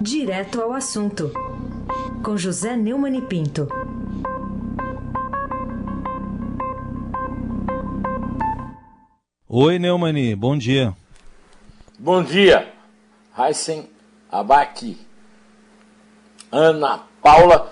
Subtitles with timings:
[0.00, 1.30] Direto ao assunto,
[2.24, 3.68] com José Neumann e Pinto.
[9.46, 10.96] Oi, Neumani, bom dia.
[11.98, 12.72] Bom dia,
[13.38, 13.90] Heisen
[14.32, 14.96] Abaki,
[16.50, 17.70] Ana Paula.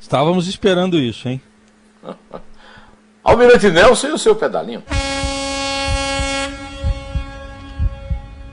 [0.00, 1.40] Estávamos esperando isso, hein?
[3.22, 4.82] Almirante Nelson e o seu pedalinho.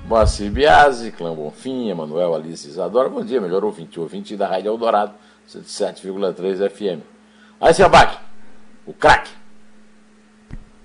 [0.07, 3.09] Moacir Biasi, Clã Bonfim, Emanuel Alice Isadora.
[3.09, 5.11] Bom dia, melhor ouvinte, ouvinte da Rádio Eldorado,
[5.45, 7.03] 107,3 FM.
[7.59, 8.17] Aí, Abac,
[8.85, 9.31] o craque.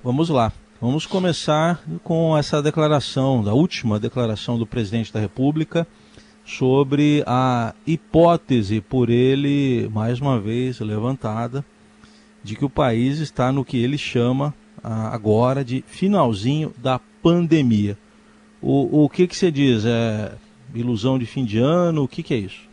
[0.03, 0.53] Vamos lá.
[0.81, 5.87] Vamos começar com essa declaração, da última declaração do presidente da República
[6.45, 11.65] sobre a hipótese por ele, mais uma vez levantada,
[12.43, 17.97] de que o país está no que ele chama ah, agora de finalzinho da pandemia.
[18.63, 19.85] O, o que, que você diz?
[19.85, 20.33] É
[20.75, 22.05] ilusão de fim de ano?
[22.05, 22.71] O que, que é isso?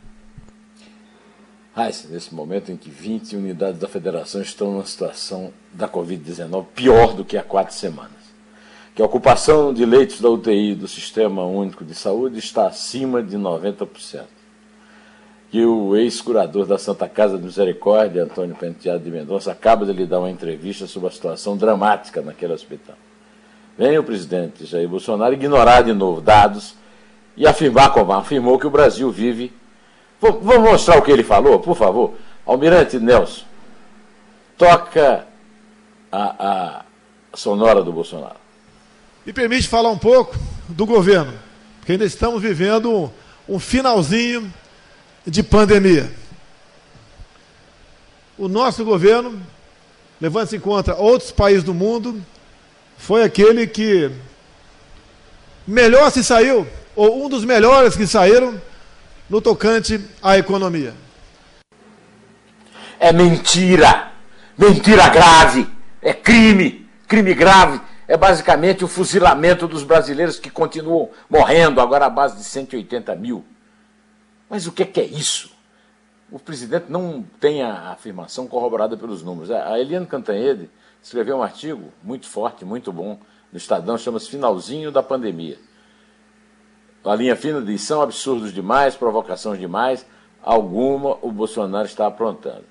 [2.10, 7.24] Nesse momento em que 20 unidades da federação estão numa situação da Covid-19 pior do
[7.24, 8.12] que há quatro semanas.
[8.94, 13.38] Que a ocupação de leitos da UTI do Sistema Único de Saúde está acima de
[13.38, 13.88] 90%
[15.52, 20.06] que o ex-curador da Santa Casa de Misericórdia, Antônio Penteado de Mendonça, acaba de lhe
[20.06, 22.96] dar uma entrevista sobre a situação dramática naquele hospital.
[23.80, 26.76] Vem o presidente Jair Bolsonaro ignorar de novo dados
[27.38, 29.54] e afirmar como afirmou que o Brasil vive.
[30.20, 32.14] Vamos mostrar o que ele falou, por favor?
[32.46, 33.46] Almirante Nelson,
[34.58, 35.26] toca
[36.12, 36.82] a,
[37.32, 38.36] a sonora do Bolsonaro.
[39.26, 40.36] Me permite falar um pouco
[40.68, 41.32] do governo,
[41.80, 43.10] porque ainda estamos vivendo
[43.48, 44.54] um finalzinho
[45.26, 46.12] de pandemia.
[48.38, 49.42] O nosso governo,
[50.20, 52.22] levando-se em conta outros países do mundo,
[53.00, 54.12] foi aquele que
[55.66, 58.62] melhor se saiu, ou um dos melhores que saíram,
[59.30, 60.94] no tocante à economia.
[63.00, 64.12] É mentira!
[64.58, 65.68] Mentira grave!
[66.02, 66.88] É crime!
[67.08, 67.82] Crime grave!
[68.08, 73.46] É basicamente o fuzilamento dos brasileiros que continuam morrendo, agora à base de 180 mil.
[74.50, 75.52] Mas o que é, que é isso?
[76.30, 79.50] O presidente não tem a afirmação corroborada pelos números.
[79.50, 80.70] A Eliane Cantanhede
[81.02, 83.20] escreveu um artigo muito forte, muito bom,
[83.52, 85.58] no Estadão, chama-se Finalzinho da Pandemia.
[87.04, 90.06] A linha fina diz: são absurdos demais, provocações demais,
[90.42, 92.66] alguma o Bolsonaro está aprontando.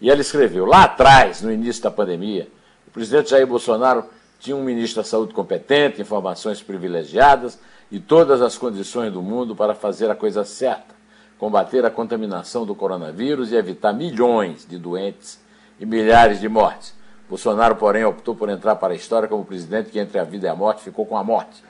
[0.00, 2.48] E ela escreveu: lá atrás, no início da pandemia,
[2.86, 4.04] o presidente Jair Bolsonaro
[4.40, 7.58] tinha um ministro da Saúde competente, informações privilegiadas
[7.90, 10.98] e todas as condições do mundo para fazer a coisa certa
[11.38, 15.40] combater a contaminação do coronavírus e evitar milhões de doentes
[15.78, 16.92] e milhares de mortes.
[17.28, 20.50] Bolsonaro, porém, optou por entrar para a história como presidente que, entre a vida e
[20.50, 21.62] a morte, ficou com a morte.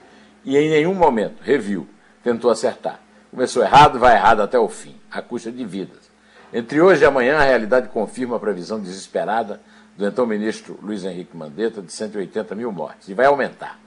[0.44, 1.88] E em nenhum momento reviu,
[2.22, 3.00] tentou acertar.
[3.30, 6.08] Começou errado, vai errado até o fim, à custa de vidas.
[6.52, 9.60] Entre hoje e amanhã, a realidade confirma a previsão desesperada
[9.96, 13.78] do então ministro Luiz Henrique Mandetta de 180 mil mortes, e vai aumentar.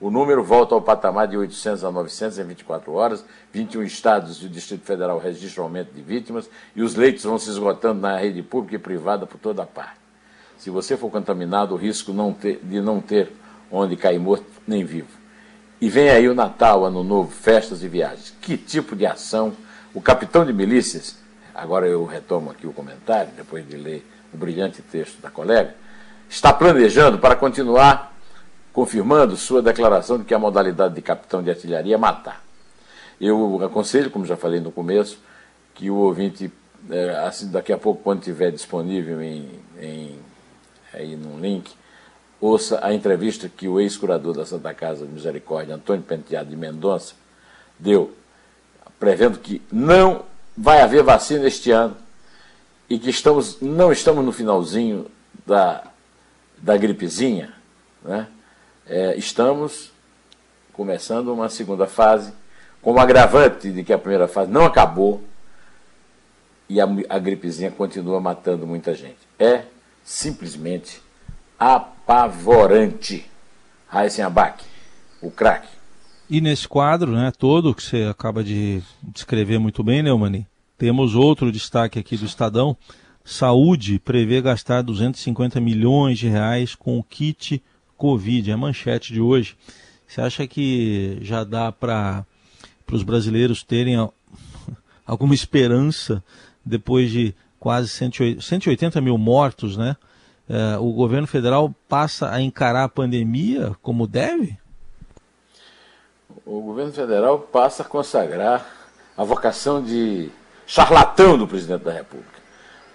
[0.00, 3.24] O número volta ao patamar de 800 a 900 em 24 horas.
[3.52, 7.50] 21 estados e o Distrito Federal registram aumento de vítimas e os leitos vão se
[7.50, 9.99] esgotando na rede pública e privada por toda parte.
[10.60, 13.32] Se você for contaminado, o risco não ter, de não ter
[13.72, 15.08] onde cair morto nem vivo.
[15.80, 18.34] E vem aí o Natal, Ano Novo, festas e viagens.
[18.42, 19.54] Que tipo de ação
[19.94, 21.16] o capitão de milícias,
[21.54, 25.74] agora eu retomo aqui o comentário, depois de ler o brilhante texto da colega,
[26.28, 28.14] está planejando para continuar
[28.70, 32.44] confirmando sua declaração de que a modalidade de capitão de artilharia é matar.
[33.18, 35.18] Eu aconselho, como já falei no começo,
[35.72, 36.52] que o ouvinte,
[36.90, 39.48] é, assim, daqui a pouco, quando estiver disponível em,
[39.80, 40.18] em,
[40.92, 41.72] aí num link,
[42.40, 47.14] ouça a entrevista que o ex-curador da Santa Casa de Misericórdia, Antônio Penteado de Mendonça,
[47.78, 48.14] deu,
[48.98, 50.24] prevendo que não
[50.56, 51.96] vai haver vacina este ano
[52.88, 55.06] e que estamos, não estamos no finalzinho
[55.46, 55.84] da,
[56.58, 57.54] da gripezinha,
[58.02, 58.26] né?
[58.86, 59.92] é, estamos
[60.72, 62.32] começando uma segunda fase,
[62.82, 65.22] com o agravante de que a primeira fase não acabou
[66.68, 69.18] e a, a gripezinha continua matando muita gente.
[69.38, 69.64] É
[70.04, 71.00] simplesmente
[71.58, 73.26] apavorante.
[73.86, 74.64] Raíssen Abac,
[75.20, 75.68] o craque.
[76.28, 80.46] E nesse quadro né, todo que você acaba de descrever muito bem, Neumani,
[80.78, 82.76] temos outro destaque aqui do Estadão.
[83.24, 87.62] Saúde prevê gastar 250 milhões de reais com o kit
[87.96, 89.56] Covid, é a manchete de hoje.
[90.06, 92.24] Você acha que já dá para
[92.90, 93.96] os brasileiros terem
[95.04, 96.24] alguma esperança
[96.64, 99.96] depois de quase 180 mil mortos, né?
[100.48, 104.58] É, o governo federal passa a encarar a pandemia como deve?
[106.44, 108.66] O governo federal passa a consagrar
[109.16, 110.28] a vocação de
[110.66, 112.40] charlatão do presidente da República.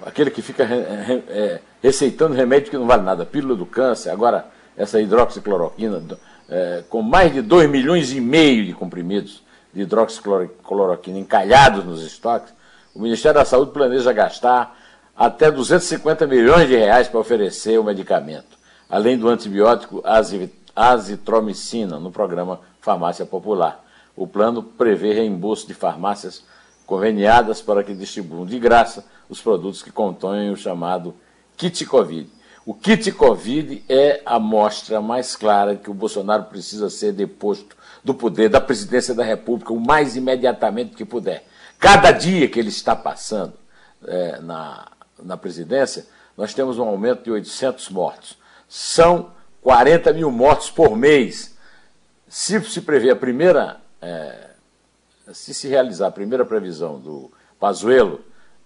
[0.05, 4.09] Aquele que fica re, re, é, receitando remédio que não vale nada, pílula do câncer,
[4.09, 6.03] agora essa hidroxicloroquina,
[6.49, 12.53] é, com mais de 2 milhões e meio de comprimidos de hidroxicloroquina encalhados nos estoques,
[12.95, 14.79] o Ministério da Saúde planeja gastar
[15.15, 18.57] até 250 milhões de reais para oferecer o medicamento,
[18.89, 20.01] além do antibiótico
[20.73, 23.83] azitromicina no programa Farmácia Popular.
[24.15, 26.45] O plano prevê reembolso de farmácias
[26.85, 31.13] conveniadas para que distribuam de graça os produtos que contêm o chamado
[31.57, 32.29] kit Covid.
[32.65, 37.75] O kit Covid é a mostra mais clara que o Bolsonaro precisa ser deposto
[38.05, 41.45] do poder da presidência da República o mais imediatamente que puder.
[41.79, 43.53] Cada dia que ele está passando
[44.07, 46.05] é, na, na presidência,
[46.37, 48.37] nós temos um aumento de 800 mortos.
[48.67, 49.31] São
[49.61, 51.55] 40 mil mortos por mês.
[52.27, 54.49] Se se prevê a primeira, é,
[55.33, 58.21] se se realizar a primeira previsão do Pazuello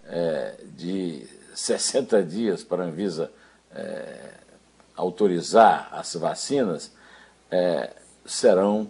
[0.06, 3.32] é, de 60 dias para a Anvisa
[3.72, 4.32] é,
[4.96, 6.92] autorizar as vacinas,
[7.52, 7.92] é,
[8.26, 8.90] serão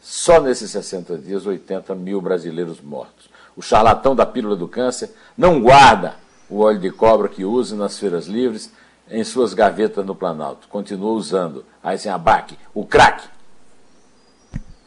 [0.00, 3.28] só nesses 60 dias 80 mil brasileiros mortos.
[3.56, 6.16] O charlatão da pílula do câncer não guarda
[6.48, 8.70] o óleo de cobra que usa nas feiras livres
[9.10, 10.68] em suas gavetas no Planalto.
[10.68, 11.64] Continua usando.
[11.82, 13.24] Aí sem abaque, o crack.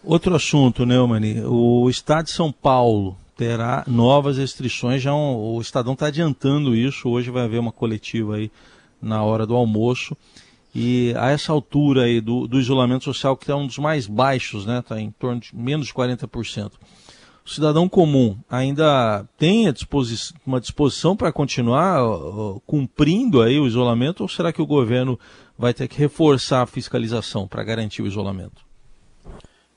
[0.04, 1.44] Outro assunto, Neumani.
[1.46, 5.02] O Estado de São Paulo terá novas restrições.
[5.02, 7.10] Já um, o Estadão está adiantando isso.
[7.10, 8.52] Hoje vai haver uma coletiva aí
[9.02, 10.16] na hora do almoço.
[10.76, 14.66] E a essa altura aí do, do isolamento social, que é um dos mais baixos,
[14.66, 14.80] né?
[14.80, 16.74] Está em torno de menos de 40%
[17.50, 24.22] o cidadão comum ainda tem disposi uma disposição para continuar uh, cumprindo aí o isolamento
[24.22, 25.20] ou será que o governo
[25.58, 28.64] vai ter que reforçar a fiscalização para garantir o isolamento?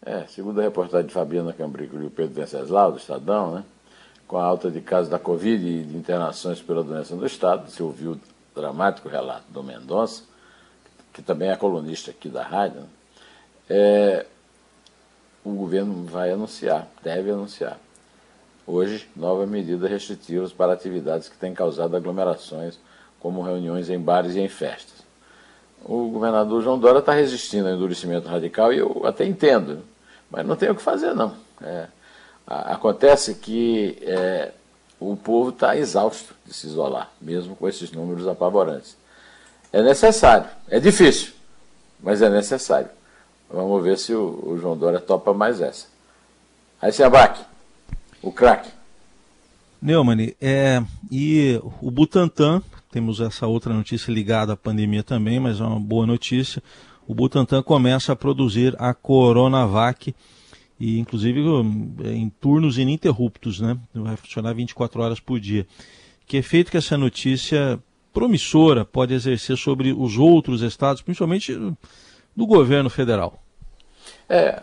[0.05, 3.65] É, segundo a reportagem de Fabiana Cambrico e o Pedro Venceslau, do Estadão, né,
[4.29, 7.83] com a alta de casos da Covid e de internações pela doença no Estado, se
[7.83, 8.21] ouviu o
[8.55, 10.25] dramático relato do Mendonça,
[11.11, 12.87] que também é colunista aqui da rádio, né,
[13.71, 14.27] é,
[15.45, 17.79] o governo vai anunciar, deve anunciar.
[18.67, 22.79] Hoje, novas medidas restritivas para atividades que têm causado aglomerações,
[23.19, 25.03] como reuniões em bares e em festas.
[25.85, 29.81] O governador João Dória está resistindo ao endurecimento radical e eu até entendo,
[30.31, 31.35] mas não tem o que fazer, não.
[31.61, 31.87] É,
[32.47, 34.53] acontece que é,
[35.01, 38.97] o povo está exausto de se isolar, mesmo com esses números apavorantes.
[39.73, 41.33] É necessário, é difícil,
[42.01, 42.89] mas é necessário.
[43.53, 45.87] Vamos ver se o, o João Dória topa mais essa.
[46.81, 47.45] Aí se abaque,
[48.23, 48.71] o craque.
[49.81, 55.65] Neumann, é, e o Butantan, temos essa outra notícia ligada à pandemia também, mas é
[55.65, 56.63] uma boa notícia.
[57.07, 60.15] O Butantan começa a produzir a Coronavac,
[60.79, 61.41] e inclusive
[62.05, 63.77] em turnos ininterruptos, né?
[63.95, 65.67] Vai funcionar 24 horas por dia.
[66.27, 67.79] Que efeito que essa notícia
[68.13, 71.57] promissora pode exercer sobre os outros estados, principalmente
[72.35, 73.43] do governo federal?
[74.29, 74.63] É,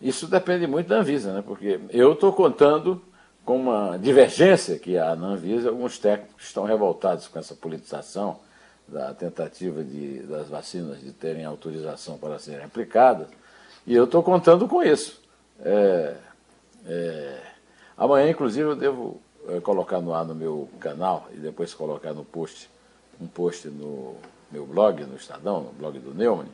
[0.00, 1.42] isso depende muito da Anvisa, né?
[1.44, 3.02] porque eu estou contando
[3.44, 8.38] com uma divergência que há na Anvisa, alguns técnicos estão revoltados com essa politização
[8.86, 13.28] da tentativa de, das vacinas de terem autorização para serem aplicadas,
[13.86, 15.20] e eu estou contando com isso.
[15.60, 16.14] É,
[16.86, 17.40] é,
[17.96, 22.24] amanhã, inclusive, eu devo é, colocar no ar no meu canal e depois colocar no
[22.24, 22.70] post,
[23.20, 24.14] um post no
[24.50, 26.48] meu blog, no Estadão, no blog do Neumann,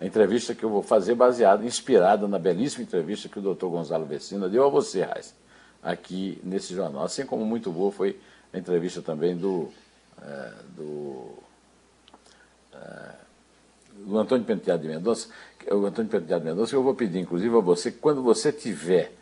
[0.00, 4.06] a entrevista que eu vou fazer baseada, inspirada na belíssima entrevista que o doutor Gonzalo
[4.06, 5.34] Vecina deu a você, Raiz,
[5.82, 7.04] aqui nesse jornal.
[7.04, 8.18] Assim como muito boa foi
[8.52, 9.68] a entrevista também do,
[10.22, 11.34] é, do,
[12.72, 13.10] é,
[14.06, 15.28] do Antônio Penteado de Mendonça,
[15.70, 19.12] o Antônio Penteado de Mendonça, eu vou pedir, inclusive, a você, quando você tiver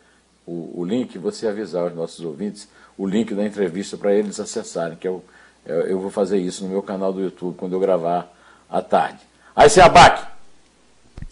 [0.45, 4.97] o, o link, você avisar aos nossos ouvintes o link da entrevista para eles acessarem,
[4.97, 5.23] que eu,
[5.65, 8.29] eu, eu, vou fazer isso no meu canal do YouTube quando eu gravar
[8.69, 9.19] à tarde.
[9.55, 10.28] Aí se abaque!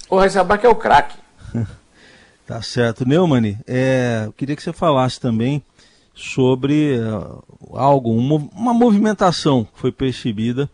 [0.09, 1.17] O Heisenbach é o craque.
[2.45, 3.07] tá certo.
[3.07, 5.63] Neumann, é, eu queria que você falasse também
[6.13, 10.69] sobre uh, algo, uma, uma movimentação que foi percebida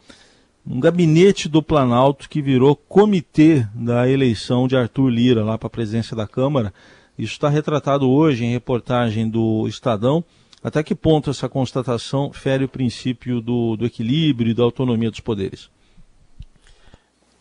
[0.65, 5.69] um gabinete do Planalto que virou comitê da eleição de Arthur Lira lá para a
[5.69, 6.73] presidência da Câmara.
[7.17, 10.23] Isso está retratado hoje em reportagem do Estadão.
[10.63, 15.19] Até que ponto essa constatação fere o princípio do, do equilíbrio e da autonomia dos
[15.19, 15.69] poderes?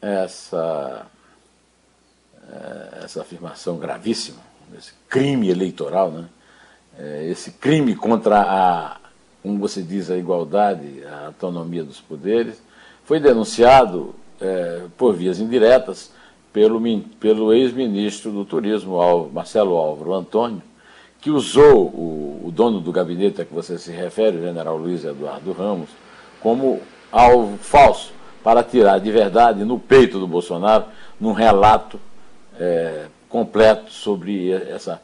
[0.01, 1.07] Essa
[3.04, 4.38] essa afirmação gravíssima,
[4.76, 6.25] esse crime eleitoral, né?
[6.99, 8.97] Eh, esse crime contra a,
[9.42, 12.62] como você diz, a igualdade, a autonomia dos poderes,
[13.04, 16.12] foi denunciado é, por vias indiretas
[16.52, 16.80] pelo,
[17.18, 20.62] pelo ex-ministro do Turismo, Marcelo Álvaro Antônio,
[21.21, 25.04] que usou o, o dono do gabinete a que você se refere, o general Luiz
[25.04, 25.90] Eduardo Ramos,
[26.40, 26.80] como
[27.11, 30.87] alvo falso para tirar de verdade no peito do Bolsonaro,
[31.21, 31.99] num relato
[32.59, 35.00] é, completo sobre essa,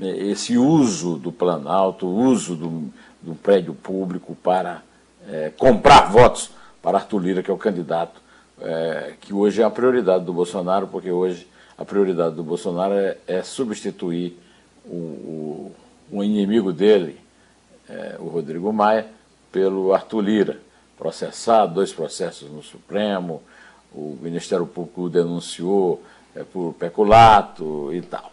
[0.00, 4.82] esse uso do Planalto, uso do, do prédio público para
[5.28, 6.50] é, comprar votos
[6.82, 8.20] para Arthur Lira, que é o candidato
[8.60, 13.18] é, que hoje é a prioridade do Bolsonaro, porque hoje a prioridade do Bolsonaro é,
[13.26, 14.38] é substituir
[14.84, 15.72] o, o,
[16.12, 17.18] o, inimigo dele,
[17.88, 19.06] é, o Rodrigo Maia,
[19.52, 20.58] pelo Arthur Lira.
[20.96, 23.42] Processado, dois processos no Supremo,
[23.92, 26.02] o Ministério Público denunciou
[26.36, 28.30] é, por peculato e tal.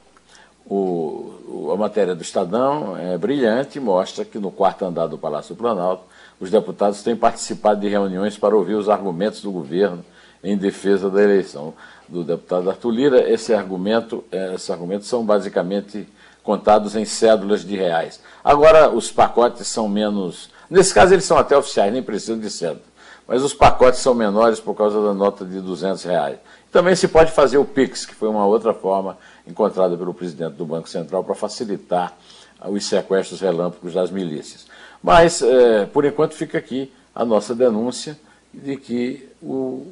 [0.65, 5.57] O, a matéria do Estadão é brilhante, mostra que no quarto andar do Palácio do
[5.57, 6.03] Planalto,
[6.39, 10.03] os deputados têm participado de reuniões para ouvir os argumentos do governo
[10.43, 11.73] em defesa da eleição
[12.07, 13.29] do deputado Arthur Lira.
[13.29, 16.07] Esse argumento, é, esses argumentos são basicamente
[16.43, 18.21] contados em cédulas de reais.
[18.43, 22.81] Agora, os pacotes são menos Nesse caso, eles são até oficiais, nem precisam de cédula.
[23.27, 26.39] Mas os pacotes são menores por causa da nota de 200 reais.
[26.73, 29.15] Também se pode fazer o PIX, que foi uma outra forma
[29.47, 32.17] encontrada pelo presidente do Banco Central para facilitar
[32.65, 34.65] os sequestros relâmpagos das milícias.
[35.01, 38.17] Mas, é, por enquanto, fica aqui a nossa denúncia
[38.51, 39.85] de que o,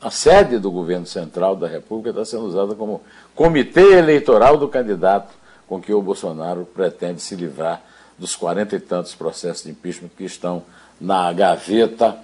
[0.00, 3.02] a sede do governo central da República está sendo usada como
[3.34, 5.34] comitê eleitoral do candidato
[5.68, 7.82] com que o Bolsonaro pretende se livrar
[8.18, 10.62] dos quarenta e tantos processos de impeachment que estão
[10.98, 12.16] na gaveta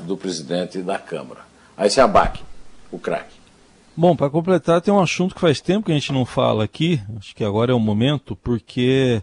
[0.00, 1.40] do presidente da Câmara.
[1.74, 2.42] Aí se abaque,
[2.90, 3.38] o craque.
[3.96, 7.00] Bom, para completar, tem um assunto que faz tempo que a gente não fala aqui,
[7.18, 9.22] acho que agora é o momento, porque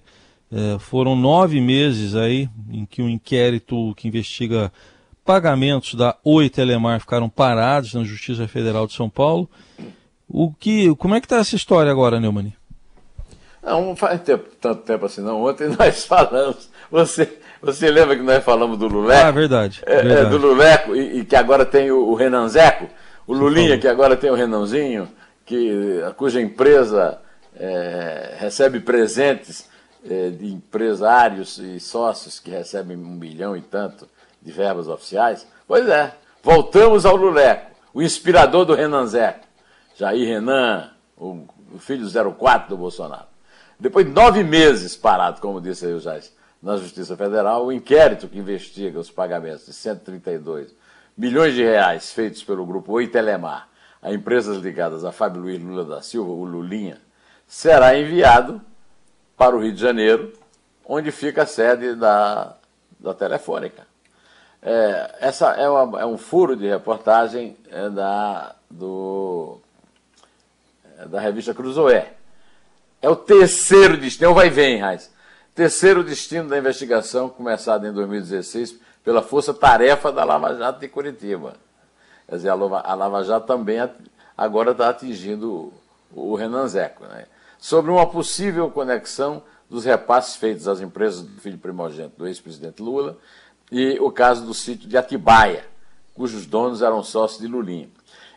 [0.51, 4.71] é, foram nove meses aí em que o inquérito que investiga
[5.25, 9.50] pagamentos da Oi Telemar ficaram parados na Justiça Federal de São Paulo.
[10.29, 12.55] O que, como é que está essa história agora, Neumani?
[13.62, 15.43] Não, faz tempo, tanto tempo assim não.
[15.43, 16.69] Ontem nós falamos.
[16.89, 19.27] Você, você lembra que nós falamos do Luleco?
[19.27, 19.81] Ah, verdade.
[19.86, 20.27] É, verdade.
[20.27, 22.88] É, do Luleco, e, e, que agora tem o, o Renanzeco,
[23.27, 25.10] o Lulinha, que agora tem o Renanzinho,
[25.46, 27.19] que, cuja empresa
[27.55, 29.69] é, recebe presentes
[30.10, 34.07] é, de empresários e sócios que recebem um bilhão e tanto
[34.41, 35.46] de verbas oficiais.
[35.67, 39.46] Pois é, voltamos ao Luleco, o inspirador do Renanzeco.
[39.98, 43.25] Jair Renan, o, o filho 04 do Bolsonaro.
[43.79, 48.27] Depois de nove meses parado, como disse aí o Jais, na Justiça Federal, o inquérito
[48.27, 50.74] que investiga os pagamentos de 132
[51.17, 53.67] milhões de reais feitos pelo grupo Oi Telemar
[54.01, 57.01] a empresas ligadas a Fábio Luiz Lula da Silva, o Lulinha,
[57.47, 58.62] será enviado
[59.36, 60.31] para o Rio de Janeiro,
[60.86, 62.55] onde fica a sede da,
[63.00, 63.88] da Telefônica.
[64.62, 69.59] É, essa é, uma, é, um furo de reportagem é, da, do,
[71.00, 72.13] é, da revista Cruzoé.
[73.01, 75.12] É o terceiro destino, vai vem, Raiz.
[75.53, 81.53] Terceiro destino da investigação, começada em 2016 pela Força Tarefa da Lava Jato de Curitiba.
[82.27, 83.77] Quer dizer, a Lava, Jato também
[84.37, 85.71] agora está atingindo
[86.13, 87.05] o, Renan Zeco.
[87.05, 87.23] Né?
[87.57, 93.17] Sobre uma possível conexão dos repasses feitos às empresas do filho primogênito do ex-presidente Lula
[93.71, 95.63] e o caso do sítio de Atibaia,
[96.13, 97.89] cujos donos eram sócios de Lulinha.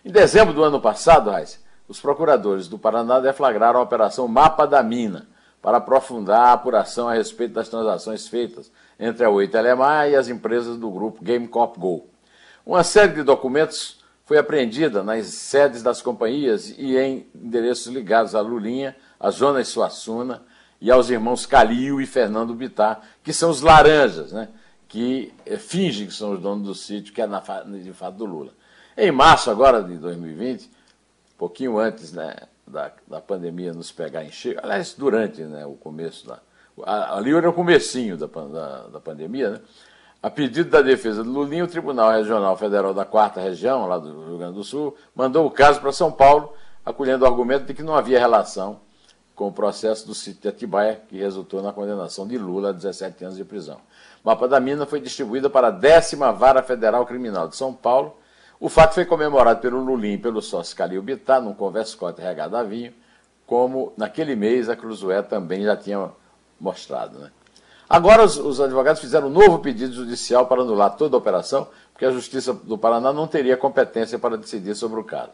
[0.04, 4.84] Em dezembro do ano passado, Raiz, os procuradores do Paraná deflagraram a Operação Mapa da
[4.84, 5.26] Mina
[5.62, 10.28] para aprofundar a apuração a respeito das transações feitas entre a Oi Telemar e as
[10.28, 12.06] empresas do grupo GameCop Go.
[12.64, 18.40] Uma série de documentos foi apreendida nas sedes das companhias e em endereços ligados a
[18.40, 20.42] Lulinha, a Jonas Suassuna
[20.80, 24.48] e aos irmãos Calil e Fernando Bittar, que são os laranjas, né,
[24.88, 28.52] que eh, fingem que são os donos do sítio, que é de fato do Lula.
[28.96, 30.70] Em março agora de 2020,
[31.36, 32.36] pouquinho antes né,
[32.70, 36.38] da, da pandemia nos pegar em cheio, aliás, durante né, o começo da.
[36.86, 39.60] Ali era o comecinho da, da, da pandemia, né?
[40.22, 44.26] A pedido da defesa do Lulinho, o Tribunal Regional Federal da Quarta Região, lá do
[44.26, 46.52] Rio Grande do Sul, mandou o caso para São Paulo,
[46.84, 48.80] acolhendo o argumento de que não havia relação
[49.34, 53.24] com o processo do sítio de Atibaia, que resultou na condenação de Lula a 17
[53.24, 53.78] anos de prisão.
[54.22, 58.14] O mapa da mina foi distribuído para a décima Vara Federal Criminal de São Paulo
[58.60, 62.58] o fato foi comemorado pelo Lulim e pelo sócio Calil Bittar, num conversa com regada
[62.58, 62.92] a vinho,
[63.46, 66.10] como naquele mês a Cruzoé também já tinha
[66.60, 67.18] mostrado.
[67.18, 67.30] Né?
[67.88, 72.04] Agora os, os, advogados fizeram um novo pedido judicial para anular toda a operação, porque
[72.04, 75.32] a Justiça do Paraná não teria competência para decidir sobre o caso.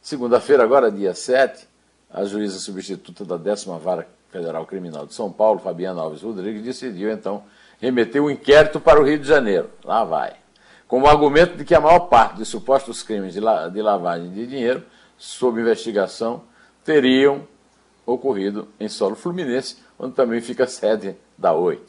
[0.00, 1.66] Segunda-feira, agora, dia 7,
[2.12, 7.10] a juíza substituta da 10 Vara Federal Criminal de São Paulo, Fabiana Alves Rodrigues, decidiu
[7.10, 7.42] então
[7.80, 9.68] remeter o um inquérito para o Rio de Janeiro.
[9.84, 10.41] Lá vai
[10.92, 14.30] com o argumento de que a maior parte dos supostos crimes de, la de lavagem
[14.30, 14.84] de dinheiro,
[15.16, 16.42] sob investigação,
[16.84, 17.48] teriam
[18.04, 21.82] ocorrido em solo fluminense, onde também fica a sede da Oi.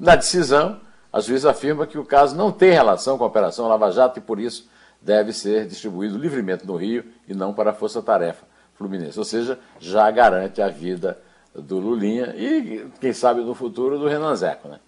[0.00, 0.80] Na decisão,
[1.12, 4.22] a juíza afirma que o caso não tem relação com a Operação Lava Jato e,
[4.22, 4.70] por isso,
[5.02, 9.18] deve ser distribuído livremente no Rio e não para a Força Tarefa Fluminense.
[9.18, 11.20] Ou seja, já garante a vida
[11.54, 14.66] do Lulinha e, quem sabe, no futuro, do Renan Zeco.
[14.66, 14.80] Né?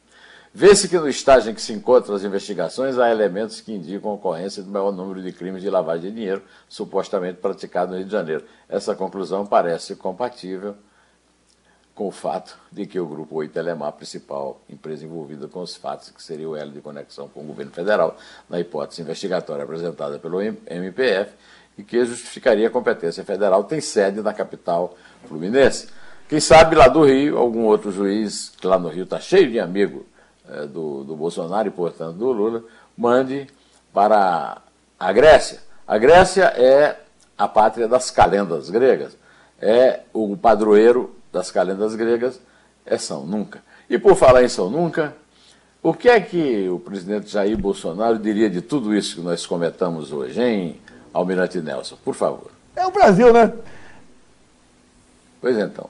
[0.59, 4.15] Vê-se que no estágio em que se encontram as investigações há elementos que indicam a
[4.15, 8.11] ocorrência do maior número de crimes de lavagem de dinheiro supostamente praticados no Rio de
[8.11, 8.45] Janeiro.
[8.69, 10.75] Essa conclusão parece compatível
[11.95, 16.11] com o fato de que o Grupo Oi Telemar, principal empresa envolvida com os fatos,
[16.11, 18.17] que seria o elo de conexão com o governo federal,
[18.51, 21.35] na hipótese investigatória apresentada pelo MPF,
[21.79, 24.97] e que justificaria a competência federal, tem sede na capital
[25.29, 25.87] fluminense.
[26.29, 29.61] Quem sabe lá do Rio, algum outro juiz, que lá no Rio está cheio de
[29.61, 30.05] amigo
[30.51, 32.65] é, do, do Bolsonaro e, portanto, do Lula,
[32.97, 33.47] mande
[33.93, 34.59] para
[34.99, 35.61] a Grécia.
[35.87, 37.01] A Grécia é
[37.37, 39.17] a pátria das calendas gregas,
[39.61, 42.41] é o padroeiro das calendas gregas
[42.85, 43.63] é São Nunca.
[43.89, 45.15] E por falar em São Nunca,
[45.83, 50.13] o que é que o presidente Jair Bolsonaro diria de tudo isso que nós comentamos
[50.13, 50.81] hoje, hein,
[51.13, 51.97] Almirante Nelson?
[52.05, 52.51] Por favor.
[52.75, 53.53] É o Brasil, né?
[55.41, 55.89] Pois então.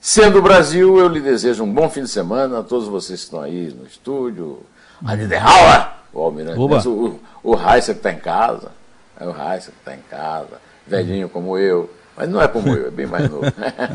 [0.00, 3.26] Sendo o Brasil, eu lhe desejo um bom fim de semana a todos vocês que
[3.26, 4.60] estão aí no estúdio.
[5.04, 8.72] A Niederauer, o Almirante o, o que está em casa.
[9.18, 11.90] É o Heisen que está em casa, velhinho como eu.
[12.16, 13.44] Mas não é como eu, é bem mais novo.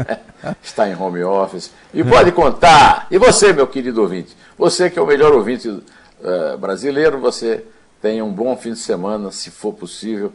[0.63, 1.71] Está em home office.
[1.93, 3.05] E pode contar.
[3.11, 4.35] E você, meu querido ouvinte?
[4.57, 7.63] Você que é o melhor ouvinte uh, brasileiro, você
[8.01, 10.33] tenha um bom fim de semana, se for possível.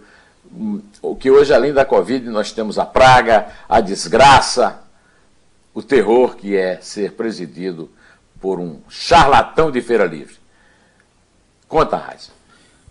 [1.02, 4.80] O que hoje, além da Covid, nós temos a praga, a desgraça,
[5.74, 7.90] o terror que é ser presidido
[8.40, 10.34] por um charlatão de feira livre.
[11.68, 12.32] Conta, Raiz.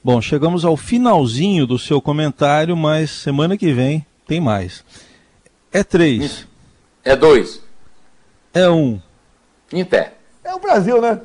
[0.04, 4.84] Bom, chegamos ao finalzinho do seu comentário, mas semana que vem tem mais.
[5.72, 6.48] É três.
[7.04, 7.62] É dois.
[8.54, 9.02] É um.
[9.74, 10.14] Inter.
[10.44, 11.20] É o Brasil, né?